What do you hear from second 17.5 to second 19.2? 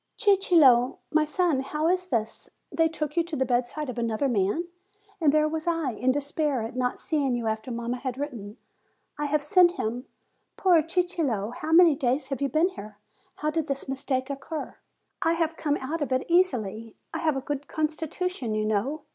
BOYS X DADDY'S NURSE 139 good constitution, you know!